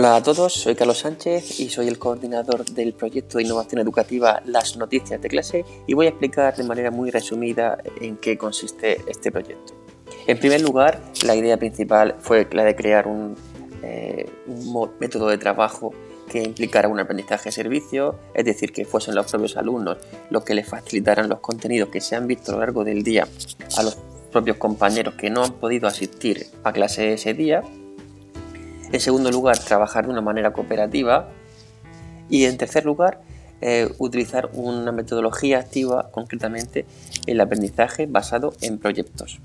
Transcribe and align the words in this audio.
Hola 0.00 0.16
a 0.16 0.22
todos, 0.22 0.54
soy 0.54 0.76
Carlos 0.76 1.00
Sánchez 1.00 1.60
y 1.60 1.68
soy 1.68 1.86
el 1.86 1.98
coordinador 1.98 2.64
del 2.64 2.94
proyecto 2.94 3.36
de 3.36 3.44
innovación 3.44 3.82
educativa 3.82 4.40
Las 4.46 4.78
Noticias 4.78 5.20
de 5.20 5.28
Clase 5.28 5.62
y 5.86 5.92
voy 5.92 6.06
a 6.06 6.08
explicar 6.08 6.56
de 6.56 6.64
manera 6.64 6.90
muy 6.90 7.10
resumida 7.10 7.76
en 8.00 8.16
qué 8.16 8.38
consiste 8.38 9.02
este 9.06 9.30
proyecto. 9.30 9.74
En 10.26 10.38
primer 10.38 10.62
lugar, 10.62 11.02
la 11.26 11.36
idea 11.36 11.58
principal 11.58 12.16
fue 12.18 12.48
la 12.50 12.64
de 12.64 12.74
crear 12.74 13.06
un, 13.06 13.36
eh, 13.82 14.24
método 14.98 15.28
de 15.28 15.36
trabajo 15.36 15.92
que 16.30 16.44
implicara 16.44 16.88
un 16.88 16.98
aprendizaje 16.98 17.52
servicio, 17.52 18.18
es 18.32 18.46
decir, 18.46 18.72
que 18.72 18.86
fuesen 18.86 19.14
los 19.14 19.30
propios 19.30 19.58
alumnos 19.58 19.98
los 20.30 20.44
que 20.44 20.54
les 20.54 20.66
facilitaran 20.66 21.28
los 21.28 21.40
contenidos 21.40 21.90
que 21.90 22.00
se 22.00 22.16
han 22.16 22.26
visto 22.26 22.52
a 22.52 22.54
lo 22.54 22.60
largo 22.60 22.84
del 22.84 23.02
día 23.02 23.28
a 23.76 23.82
los 23.82 23.98
propios 24.32 24.56
compañeros 24.56 25.12
que 25.16 25.28
no 25.28 25.44
han 25.44 25.52
podido 25.52 25.88
asistir 25.88 26.46
a 26.64 26.72
clase 26.72 27.12
ese 27.12 27.34
día 27.34 27.62
en 28.92 29.00
segundo 29.00 29.30
lugar, 29.30 29.58
trabajar 29.58 30.06
de 30.06 30.12
una 30.12 30.20
manera 30.20 30.52
cooperativa. 30.52 31.28
Y 32.28 32.44
en 32.44 32.56
tercer 32.58 32.84
lugar, 32.84 33.20
eh, 33.60 33.92
utilizar 33.98 34.50
una 34.52 34.90
metodología 34.92 35.58
activa, 35.58 36.10
concretamente 36.10 36.86
el 37.26 37.40
aprendizaje 37.40 38.06
basado 38.06 38.54
en 38.62 38.78
proyectos. 38.78 39.40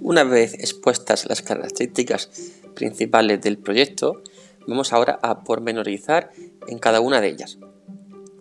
Una 0.00 0.22
vez 0.22 0.54
expuestas 0.54 1.26
las 1.28 1.42
características 1.42 2.30
principales 2.74 3.40
del 3.40 3.58
proyecto, 3.58 4.22
vamos 4.68 4.92
ahora 4.92 5.18
a 5.22 5.42
pormenorizar 5.42 6.30
en 6.68 6.78
cada 6.78 7.00
una 7.00 7.20
de 7.20 7.28
ellas. 7.28 7.58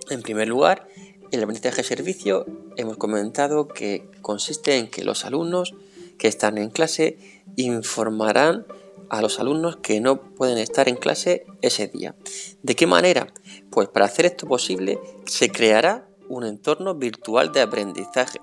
En 0.10 0.22
primer 0.22 0.48
lugar, 0.48 0.88
el 1.32 1.42
aprendizaje 1.42 1.84
servicio 1.84 2.46
hemos 2.78 2.98
comentado 2.98 3.68
que 3.68 4.10
consiste 4.22 4.78
en 4.78 4.88
que 4.88 5.04
los 5.04 5.26
alumnos 5.26 5.74
que 6.18 6.28
están 6.28 6.58
en 6.58 6.70
clase 6.70 7.18
informarán 7.56 8.66
a 9.10 9.22
los 9.22 9.40
alumnos 9.40 9.78
que 9.78 10.00
no 10.00 10.22
pueden 10.22 10.58
estar 10.58 10.90
en 10.90 10.96
clase 10.96 11.46
ese 11.62 11.88
día. 11.88 12.16
¿De 12.62 12.76
qué 12.76 12.88
manera? 12.88 13.28
Pues 13.70 13.88
para 13.88 14.06
hacer 14.06 14.26
esto 14.26 14.48
posible 14.48 15.00
se 15.26 15.50
creará 15.50 16.08
un 16.30 16.46
entorno 16.46 16.96
virtual 16.96 17.52
de 17.52 17.62
aprendizaje. 17.62 18.40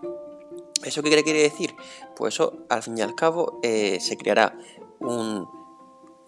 ¿Eso 0.84 1.02
qué 1.02 1.22
quiere 1.22 1.42
decir? 1.42 1.74
Pues 2.16 2.34
eso 2.34 2.64
al 2.68 2.82
fin 2.82 2.98
y 2.98 3.02
al 3.02 3.14
cabo 3.14 3.58
eh, 3.62 3.98
se 4.00 4.16
creará 4.16 4.56
un, 5.00 5.48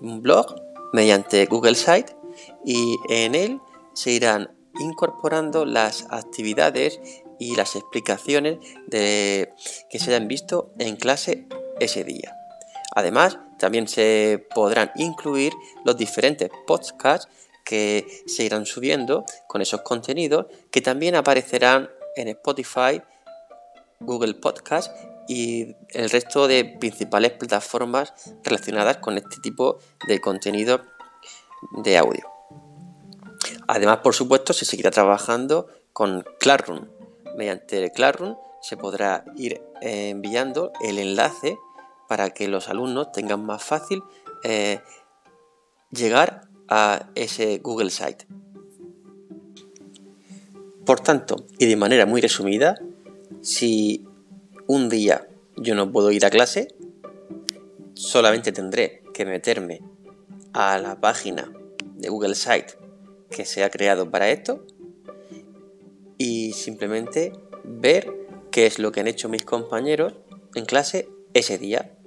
un 0.00 0.22
blog 0.22 0.54
mediante 0.92 1.46
Google 1.46 1.74
Site 1.74 2.16
y 2.64 2.96
en 3.08 3.34
él 3.34 3.60
se 3.94 4.10
irán 4.10 4.50
incorporando 4.80 5.64
las 5.64 6.06
actividades 6.10 7.00
y 7.42 7.56
las 7.56 7.74
explicaciones 7.74 8.58
de, 8.86 9.52
que 9.90 9.98
se 9.98 10.14
hayan 10.14 10.28
visto 10.28 10.70
en 10.78 10.96
clase 10.96 11.46
ese 11.80 12.04
día. 12.04 12.36
Además, 12.94 13.38
también 13.58 13.88
se 13.88 14.46
podrán 14.54 14.92
incluir 14.94 15.52
los 15.84 15.96
diferentes 15.96 16.50
podcasts 16.66 17.28
que 17.64 18.06
se 18.26 18.44
irán 18.44 18.64
subiendo 18.64 19.24
con 19.48 19.60
esos 19.60 19.82
contenidos 19.82 20.46
que 20.70 20.80
también 20.80 21.16
aparecerán 21.16 21.90
en 22.16 22.28
Spotify, 22.28 23.02
Google 24.00 24.34
Podcast 24.34 24.94
y 25.28 25.74
el 25.90 26.10
resto 26.10 26.46
de 26.46 26.64
principales 26.64 27.32
plataformas 27.32 28.12
relacionadas 28.44 28.98
con 28.98 29.16
este 29.16 29.36
tipo 29.42 29.78
de 30.06 30.20
contenido 30.20 30.82
de 31.82 31.98
audio. 31.98 32.28
Además, 33.66 33.98
por 33.98 34.14
supuesto, 34.14 34.52
se 34.52 34.64
seguirá 34.64 34.90
trabajando 34.90 35.68
con 35.92 36.24
Classroom. 36.38 37.01
Mediante 37.36 37.90
Classroom 37.90 38.36
se 38.60 38.76
podrá 38.76 39.24
ir 39.36 39.62
enviando 39.80 40.72
el 40.80 40.98
enlace 40.98 41.58
para 42.08 42.30
que 42.30 42.48
los 42.48 42.68
alumnos 42.68 43.12
tengan 43.12 43.44
más 43.44 43.62
fácil 43.62 44.02
eh, 44.44 44.80
llegar 45.90 46.48
a 46.68 47.10
ese 47.14 47.58
Google 47.58 47.90
Site. 47.90 48.26
Por 50.84 51.00
tanto, 51.00 51.36
y 51.58 51.66
de 51.66 51.76
manera 51.76 52.06
muy 52.06 52.20
resumida, 52.20 52.76
si 53.40 54.04
un 54.66 54.88
día 54.88 55.28
yo 55.56 55.74
no 55.74 55.90
puedo 55.92 56.10
ir 56.10 56.24
a 56.24 56.30
clase, 56.30 56.74
solamente 57.94 58.52
tendré 58.52 59.02
que 59.14 59.24
meterme 59.24 59.80
a 60.52 60.78
la 60.78 61.00
página 61.00 61.52
de 61.96 62.08
Google 62.08 62.34
Site 62.34 62.74
que 63.30 63.44
se 63.44 63.64
ha 63.64 63.70
creado 63.70 64.10
para 64.10 64.30
esto 64.30 64.66
y 66.22 66.52
simplemente 66.52 67.32
ver 67.64 68.28
qué 68.52 68.66
es 68.66 68.78
lo 68.78 68.92
que 68.92 69.00
han 69.00 69.08
hecho 69.08 69.28
mis 69.28 69.44
compañeros 69.44 70.14
en 70.54 70.64
clase 70.66 71.08
ese 71.34 71.58
día. 71.58 71.98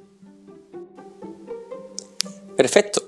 Perfecto. 2.55 3.01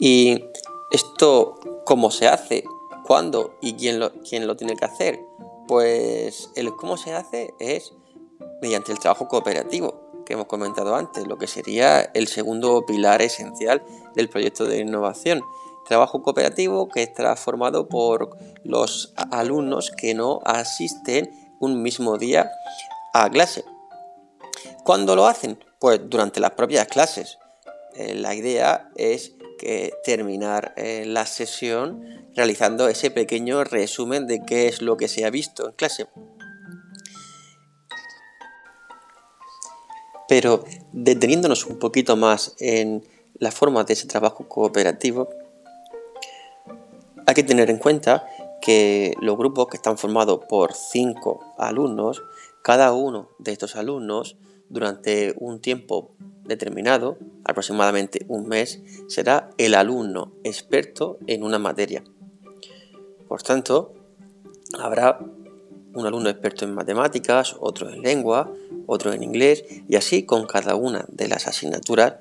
¿Y 0.00 0.46
esto 0.90 1.60
cómo 1.86 2.10
se 2.10 2.26
hace? 2.26 2.64
¿Cuándo? 3.06 3.56
¿Y 3.62 3.74
quién 3.74 4.00
lo, 4.00 4.12
quién 4.28 4.48
lo 4.48 4.56
tiene 4.56 4.74
que 4.74 4.84
hacer? 4.84 5.20
Pues 5.68 6.50
el 6.56 6.74
cómo 6.74 6.96
se 6.96 7.12
hace 7.12 7.54
es 7.60 7.92
mediante 8.60 8.90
el 8.90 8.98
trabajo 8.98 9.28
cooperativo 9.28 10.24
que 10.26 10.32
hemos 10.32 10.46
comentado 10.46 10.96
antes, 10.96 11.28
lo 11.28 11.38
que 11.38 11.46
sería 11.46 12.00
el 12.00 12.26
segundo 12.26 12.84
pilar 12.84 13.22
esencial 13.22 13.84
del 14.16 14.28
proyecto 14.28 14.64
de 14.64 14.80
innovación 14.80 15.40
trabajo 15.88 16.22
cooperativo 16.22 16.88
que 16.88 17.02
estará 17.02 17.34
formado 17.34 17.88
por 17.88 18.36
los 18.62 19.12
alumnos 19.16 19.90
que 19.90 20.14
no 20.14 20.40
asisten 20.44 21.30
un 21.60 21.82
mismo 21.82 22.18
día 22.18 22.50
a 23.14 23.30
clase. 23.30 23.64
¿Cuándo 24.84 25.16
lo 25.16 25.26
hacen? 25.26 25.58
Pues 25.78 26.00
durante 26.08 26.40
las 26.40 26.52
propias 26.52 26.86
clases. 26.86 27.38
Eh, 27.94 28.14
la 28.14 28.34
idea 28.34 28.90
es 28.94 29.32
terminar 30.04 30.72
eh, 30.76 31.04
la 31.04 31.26
sesión 31.26 32.28
realizando 32.36 32.88
ese 32.88 33.10
pequeño 33.10 33.64
resumen 33.64 34.26
de 34.26 34.40
qué 34.46 34.68
es 34.68 34.82
lo 34.82 34.96
que 34.96 35.08
se 35.08 35.24
ha 35.24 35.30
visto 35.30 35.68
en 35.68 35.74
clase. 35.74 36.06
Pero 40.28 40.64
deteniéndonos 40.92 41.66
un 41.66 41.78
poquito 41.78 42.16
más 42.16 42.54
en 42.60 43.02
la 43.34 43.50
forma 43.50 43.84
de 43.84 43.94
ese 43.94 44.06
trabajo 44.06 44.46
cooperativo, 44.48 45.28
que 47.38 47.44
tener 47.44 47.70
en 47.70 47.78
cuenta 47.78 48.26
que 48.60 49.14
los 49.20 49.38
grupos 49.38 49.68
que 49.68 49.76
están 49.76 49.96
formados 49.96 50.40
por 50.48 50.74
cinco 50.74 51.54
alumnos, 51.56 52.20
cada 52.62 52.92
uno 52.92 53.28
de 53.38 53.52
estos 53.52 53.76
alumnos 53.76 54.36
durante 54.68 55.36
un 55.38 55.60
tiempo 55.60 56.16
determinado, 56.42 57.16
aproximadamente 57.44 58.26
un 58.26 58.48
mes, 58.48 58.82
será 59.06 59.50
el 59.56 59.76
alumno 59.76 60.32
experto 60.42 61.18
en 61.28 61.44
una 61.44 61.60
materia. 61.60 62.02
Por 63.28 63.40
tanto, 63.40 63.94
habrá 64.76 65.20
un 65.94 66.06
alumno 66.06 66.30
experto 66.30 66.64
en 66.64 66.74
matemáticas, 66.74 67.54
otro 67.60 67.88
en 67.88 68.02
lengua, 68.02 68.52
otro 68.86 69.12
en 69.12 69.22
inglés 69.22 69.64
y 69.88 69.94
así 69.94 70.24
con 70.24 70.44
cada 70.48 70.74
una 70.74 71.04
de 71.06 71.28
las 71.28 71.46
asignaturas 71.46 72.14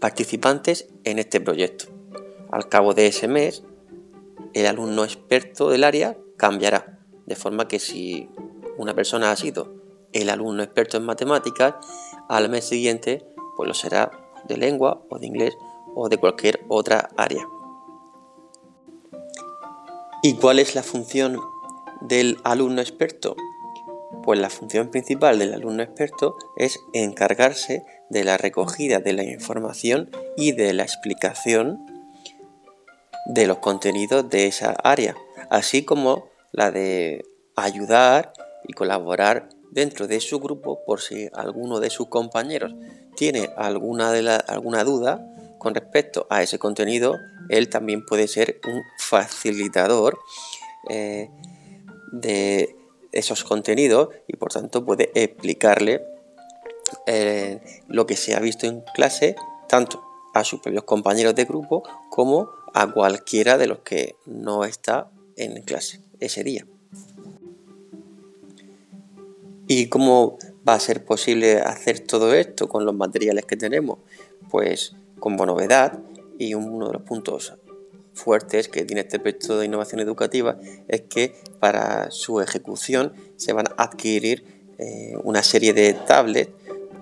participantes 0.00 0.88
en 1.04 1.18
este 1.18 1.42
proyecto. 1.42 1.88
Al 2.50 2.70
cabo 2.70 2.94
de 2.94 3.08
ese 3.08 3.28
mes, 3.28 3.62
el 4.56 4.64
alumno 4.66 5.04
experto 5.04 5.68
del 5.68 5.84
área 5.84 6.16
cambiará. 6.38 6.98
De 7.26 7.36
forma 7.36 7.68
que 7.68 7.78
si 7.78 8.30
una 8.78 8.94
persona 8.94 9.30
ha 9.30 9.36
sido 9.36 9.74
el 10.14 10.30
alumno 10.30 10.62
experto 10.62 10.96
en 10.96 11.04
matemáticas, 11.04 11.74
al 12.30 12.48
mes 12.48 12.64
siguiente 12.64 13.26
pues 13.54 13.68
lo 13.68 13.74
será 13.74 14.10
de 14.48 14.56
lengua 14.56 15.02
o 15.10 15.18
de 15.18 15.26
inglés 15.26 15.54
o 15.94 16.08
de 16.08 16.16
cualquier 16.16 16.64
otra 16.68 17.10
área. 17.18 17.46
¿Y 20.22 20.34
cuál 20.36 20.58
es 20.58 20.74
la 20.74 20.82
función 20.82 21.38
del 22.00 22.38
alumno 22.42 22.80
experto? 22.80 23.36
Pues 24.22 24.40
la 24.40 24.48
función 24.48 24.90
principal 24.90 25.38
del 25.38 25.52
alumno 25.52 25.82
experto 25.82 26.34
es 26.56 26.80
encargarse 26.94 27.84
de 28.08 28.24
la 28.24 28.38
recogida 28.38 29.00
de 29.00 29.12
la 29.12 29.24
información 29.24 30.10
y 30.38 30.52
de 30.52 30.72
la 30.72 30.84
explicación 30.84 31.95
de 33.26 33.46
los 33.46 33.58
contenidos 33.58 34.28
de 34.30 34.46
esa 34.46 34.70
área, 34.82 35.16
así 35.50 35.84
como 35.84 36.28
la 36.52 36.70
de 36.70 37.24
ayudar 37.56 38.32
y 38.66 38.72
colaborar 38.72 39.48
dentro 39.70 40.06
de 40.06 40.20
su 40.20 40.40
grupo 40.40 40.84
por 40.84 41.00
si 41.00 41.28
alguno 41.34 41.80
de 41.80 41.90
sus 41.90 42.08
compañeros 42.08 42.74
tiene 43.16 43.50
alguna, 43.56 44.12
de 44.12 44.28
alguna 44.48 44.84
duda 44.84 45.26
con 45.58 45.74
respecto 45.74 46.26
a 46.30 46.42
ese 46.42 46.58
contenido, 46.58 47.18
él 47.48 47.68
también 47.68 48.04
puede 48.04 48.28
ser 48.28 48.60
un 48.66 48.82
facilitador 48.98 50.18
eh, 50.88 51.28
de 52.12 52.76
esos 53.12 53.44
contenidos 53.44 54.10
y 54.28 54.36
por 54.36 54.52
tanto 54.52 54.84
puede 54.84 55.10
explicarle 55.14 56.04
eh, 57.06 57.82
lo 57.88 58.06
que 58.06 58.16
se 58.16 58.34
ha 58.34 58.40
visto 58.40 58.66
en 58.66 58.82
clase 58.94 59.34
tanto 59.68 60.02
a 60.34 60.44
sus 60.44 60.60
propios 60.60 60.84
compañeros 60.84 61.34
de 61.34 61.44
grupo 61.44 61.82
como 62.10 62.50
a 62.76 62.92
cualquiera 62.92 63.58
de 63.58 63.66
los 63.66 63.80
que 63.80 64.16
no 64.26 64.64
está 64.64 65.10
en 65.36 65.60
clase 65.62 66.00
ese 66.20 66.44
día. 66.44 66.66
¿Y 69.68 69.88
cómo 69.88 70.38
¿Va 70.68 70.74
a 70.74 70.80
ser 70.80 71.04
posible 71.04 71.60
hacer 71.60 72.00
todo 72.00 72.34
esto 72.34 72.68
con 72.68 72.84
los 72.84 72.94
materiales 72.94 73.44
que 73.44 73.56
tenemos? 73.56 74.00
Pues 74.50 74.96
como 75.20 75.46
novedad 75.46 76.00
y 76.38 76.54
uno 76.54 76.88
de 76.88 76.94
los 76.94 77.02
puntos 77.02 77.54
fuertes 78.14 78.68
que 78.68 78.84
tiene 78.84 79.02
este 79.02 79.20
proyecto 79.20 79.58
de 79.58 79.66
innovación 79.66 80.00
educativa 80.00 80.58
es 80.88 81.02
que 81.02 81.36
para 81.60 82.10
su 82.10 82.40
ejecución 82.40 83.12
se 83.36 83.52
van 83.52 83.66
a 83.68 83.84
adquirir 83.84 84.44
eh, 84.78 85.14
una 85.22 85.44
serie 85.44 85.72
de 85.72 85.92
tablets 85.92 86.50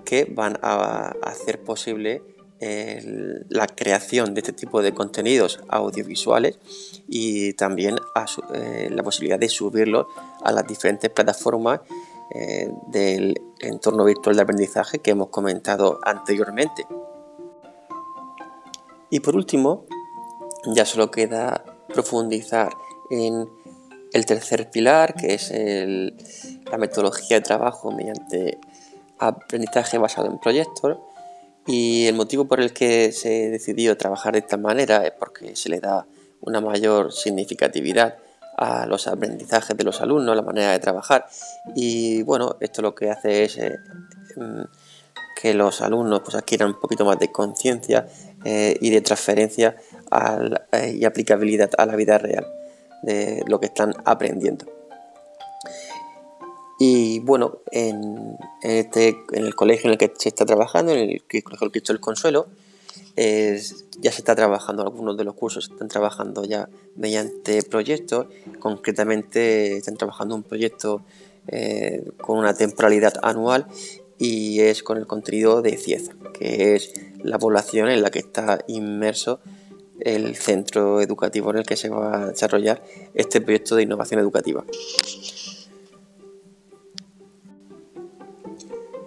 que 0.03 0.25
van 0.25 0.59
a 0.61 1.15
hacer 1.23 1.59
posible 1.59 2.21
la 2.59 3.67
creación 3.67 4.33
de 4.33 4.39
este 4.39 4.53
tipo 4.53 4.81
de 4.81 4.93
contenidos 4.93 5.59
audiovisuales 5.67 6.57
y 7.07 7.53
también 7.53 7.97
eh, 8.53 8.89
la 8.91 9.03
posibilidad 9.03 9.37
de 9.37 9.49
subirlos 9.49 10.07
a 10.43 10.51
las 10.51 10.65
diferentes 10.65 11.09
plataformas 11.09 11.81
eh, 12.33 12.71
del 12.87 13.39
entorno 13.59 14.05
virtual 14.05 14.35
de 14.35 14.41
aprendizaje 14.41 14.99
que 14.99 15.11
hemos 15.11 15.29
comentado 15.29 15.99
anteriormente. 16.03 16.87
Y 19.09 19.19
por 19.19 19.35
último, 19.35 19.85
ya 20.73 20.85
solo 20.85 21.11
queda 21.11 21.63
profundizar 21.93 22.71
en 23.11 23.47
el 24.13 24.25
tercer 24.25 24.71
pilar, 24.71 25.13
que 25.13 25.33
es 25.33 25.51
la 25.51 26.77
metodología 26.77 27.37
de 27.37 27.41
trabajo 27.41 27.91
mediante 27.91 28.59
aprendizaje 29.19 29.97
basado 29.97 30.27
en 30.27 30.39
proyectos. 30.39 30.97
Y 31.67 32.05
el 32.05 32.15
motivo 32.15 32.45
por 32.45 32.61
el 32.61 32.73
que 32.73 33.11
se 33.11 33.49
decidió 33.49 33.97
trabajar 33.97 34.33
de 34.33 34.39
esta 34.39 34.57
manera 34.57 35.05
es 35.05 35.11
porque 35.11 35.55
se 35.55 35.69
le 35.69 35.79
da 35.79 36.05
una 36.41 36.61
mayor 36.61 37.11
significatividad 37.11 38.17
a 38.57 38.85
los 38.85 39.07
aprendizajes 39.07 39.75
de 39.75 39.83
los 39.83 40.01
alumnos, 40.01 40.35
la 40.35 40.41
manera 40.41 40.71
de 40.71 40.79
trabajar. 40.79 41.25
Y 41.75 42.23
bueno, 42.23 42.57
esto 42.59 42.81
lo 42.81 42.93
que 42.95 43.09
hace 43.09 43.43
es 43.43 43.57
eh, 43.57 43.77
mm, 44.35 44.61
que 45.41 45.53
los 45.53 45.81
alumnos 45.81 46.21
pues, 46.21 46.35
adquieran 46.35 46.69
un 46.69 46.79
poquito 46.79 47.03
más 47.03 47.19
de 47.19 47.31
conciencia 47.31 48.07
eh, 48.43 48.77
y 48.79 48.89
de 48.91 49.01
transferencia 49.01 49.75
eh, 50.71 50.95
y 50.97 51.03
aplicabilidad 51.03 51.71
a 51.77 51.85
la 51.85 51.95
vida 51.95 52.17
real 52.17 52.45
de 53.01 53.43
lo 53.47 53.59
que 53.59 53.65
están 53.67 53.93
aprendiendo. 54.05 54.74
Y 56.77 57.19
bueno, 57.19 57.59
en, 57.71 58.37
este, 58.61 59.17
en 59.31 59.45
el 59.45 59.55
colegio 59.55 59.87
en 59.87 59.93
el 59.93 59.97
que 59.97 60.11
se 60.17 60.29
está 60.29 60.45
trabajando, 60.45 60.91
en 60.91 61.09
el, 61.09 61.23
colegio 61.43 61.71
Cristo 61.71 61.93
del 61.93 62.01
Consuelo, 62.01 62.47
ya 63.15 64.11
se 64.11 64.17
está 64.17 64.35
trabajando, 64.35 64.83
algunos 64.83 65.15
de 65.15 65.23
los 65.23 65.35
cursos 65.35 65.69
están 65.71 65.87
trabajando 65.87 66.43
ya 66.43 66.67
mediante 66.95 67.63
proyectos, 67.63 68.27
concretamente 68.59 69.77
están 69.77 69.95
trabajando 69.95 70.35
un 70.35 70.43
proyecto 70.43 71.01
eh, 71.47 72.03
con 72.19 72.39
una 72.39 72.55
temporalidad 72.55 73.13
anual 73.21 73.67
y 74.17 74.61
es 74.61 74.83
con 74.83 74.97
el 74.97 75.07
contenido 75.07 75.61
de 75.61 75.77
CIEZA, 75.77 76.13
que 76.33 76.75
es 76.75 76.91
la 77.23 77.39
población 77.39 77.89
en 77.89 78.01
la 78.01 78.11
que 78.11 78.19
está 78.19 78.59
inmerso 78.67 79.39
el 79.99 80.35
centro 80.35 81.01
educativo 81.01 81.51
en 81.51 81.57
el 81.57 81.65
que 81.65 81.77
se 81.77 81.89
va 81.89 82.23
a 82.23 82.27
desarrollar 82.27 82.83
este 83.13 83.41
proyecto 83.41 83.75
de 83.75 83.83
innovación 83.83 84.19
educativa. 84.19 84.65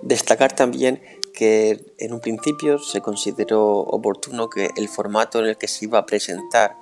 Destacar 0.08 0.54
también 0.54 1.02
que 1.34 1.84
en 1.98 2.14
un 2.14 2.20
principio 2.20 2.78
se 2.78 3.02
consideró 3.02 3.76
oportuno 3.80 4.48
que 4.48 4.70
el 4.78 4.88
formato 4.88 5.38
en 5.38 5.44
el 5.44 5.58
que 5.58 5.68
se 5.68 5.84
iba 5.84 5.98
a 5.98 6.06
presentar 6.06 6.76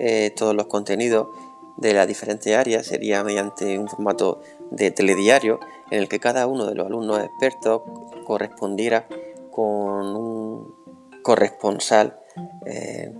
eh, 0.00 0.32
todos 0.34 0.52
los 0.52 0.66
contenidos 0.66 1.28
de 1.76 1.94
las 1.94 2.08
diferentes 2.08 2.52
áreas 2.56 2.84
sería 2.84 3.22
mediante 3.22 3.78
un 3.78 3.86
formato 3.86 4.42
de 4.72 4.90
telediario 4.90 5.60
en 5.92 6.00
el 6.00 6.08
que 6.08 6.18
cada 6.18 6.48
uno 6.48 6.66
de 6.66 6.74
los 6.74 6.86
alumnos 6.86 7.20
expertos 7.20 7.82
correspondiera 8.24 9.06
con 9.52 10.16
un 10.16 10.74
corresponsal 11.22 12.18
eh, 12.66 13.12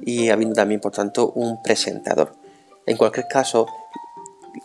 y 0.00 0.30
habiendo 0.30 0.54
también 0.54 0.80
por 0.80 0.92
tanto 0.92 1.32
un 1.32 1.62
presentador. 1.62 2.32
En 2.86 2.96
cualquier 2.96 3.26
caso 3.28 3.66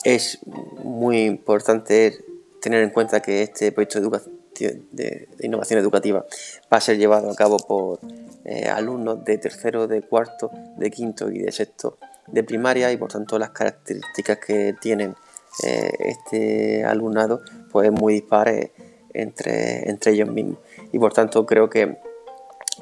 es 0.05 0.39
muy 0.85 1.23
importante 1.23 2.17
tener 2.61 2.81
en 2.81 2.91
cuenta 2.91 3.21
que 3.21 3.44
este 3.44 3.73
proyecto 3.73 3.99
de 3.99 4.03
educación 4.03 4.36
de, 4.65 5.30
innovación 5.39 5.80
educativa 5.80 6.25
va 6.71 6.77
a 6.77 6.81
ser 6.81 6.98
llevado 6.98 7.30
a 7.30 7.36
cabo 7.36 7.57
por 7.57 8.00
eh, 8.45 8.68
alumnos 8.69 9.24
de 9.24 9.38
tercero, 9.38 9.88
de 9.88 10.01
cuarto, 10.01 10.51
de 10.77 10.89
quinto 10.92 11.30
y 11.30 11.39
de 11.39 11.51
sexto 11.51 11.98
de 12.27 12.44
primaria 12.44 12.92
y 12.92 12.98
por 12.98 13.12
tanto 13.12 13.39
las 13.39 13.51
características 13.51 14.39
que 14.39 14.75
tienen 14.80 15.15
eh, 15.63 15.92
este 16.00 16.83
alumnado 16.86 17.42
pues 17.71 17.88
es 17.88 17.94
muy 17.94 18.15
dispares 18.15 18.71
entre, 19.13 19.89
entre 19.89 20.12
ellos 20.12 20.30
mismos. 20.30 20.59
Y 20.92 21.00
por 21.00 21.13
tanto 21.13 21.45
creo 21.45 21.69
que 21.69 21.98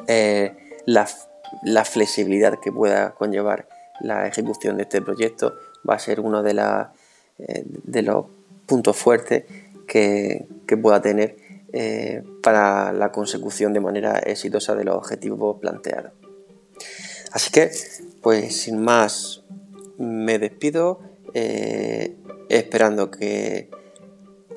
eh, 0.08 0.56
la, 0.86 1.08
la, 1.64 1.86
flexibilidad 1.86 2.60
que 2.60 2.72
pueda 2.72 3.12
conllevar 3.12 3.68
la 4.02 4.28
ejecución 4.28 4.78
de 4.78 4.84
este 4.84 5.02
proyecto 5.02 5.54
va 5.88 5.96
a 5.96 6.00
ser 6.00 6.20
uno 6.20 6.44
de, 6.44 6.54
la, 6.54 6.92
de 7.38 8.02
los 8.02 8.26
puntos 8.66 8.98
fuertes 8.98 9.46
que, 9.88 10.48
que 10.68 10.78
pueda 10.78 11.02
tener 11.02 11.38
eh, 11.78 12.24
para 12.42 12.94
la 12.94 13.12
consecución 13.12 13.74
de 13.74 13.82
manera 13.82 14.18
exitosa 14.20 14.76
de 14.76 14.86
los 14.86 14.96
objetivos 14.96 15.58
planteados. 15.60 16.14
Así 17.34 17.52
que, 17.52 17.70
pues 18.22 18.62
sin 18.62 18.82
más, 18.82 19.44
me 19.98 20.40
despido 20.40 21.02
eh, 21.34 22.16
esperando 22.48 23.12
que 23.12 23.70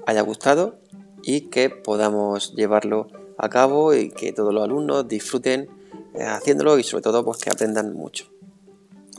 haya 0.07 0.21
gustado 0.21 0.79
y 1.25 1.51
que 1.51 1.71
podamos 1.71 2.55
llevarlo 2.55 3.09
a 3.37 3.49
cabo 3.49 3.95
y 3.95 4.11
que 4.11 4.33
todos 4.33 4.55
los 4.55 4.63
alumnos 4.63 5.09
disfruten 5.09 5.69
eh, 6.15 6.23
haciéndolo 6.23 6.79
y 6.79 6.85
sobre 6.85 7.03
todo 7.03 7.25
pues 7.25 7.39
que 7.39 7.51
aprendan 7.51 7.95
mucho. 7.95 8.27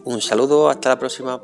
Un 0.05 0.21
saludo, 0.21 0.69
hasta 0.69 0.87
la 0.87 0.99
próxima. 0.99 1.43